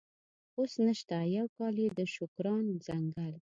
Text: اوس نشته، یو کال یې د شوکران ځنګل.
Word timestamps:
اوس 0.57 0.73
نشته، 0.87 1.17
یو 1.37 1.45
کال 1.57 1.75
یې 1.83 1.89
د 1.97 1.99
شوکران 2.13 2.65
ځنګل. 2.85 3.33